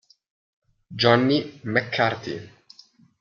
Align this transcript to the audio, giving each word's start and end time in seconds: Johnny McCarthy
Johnny 0.97 1.61
McCarthy 1.69 2.49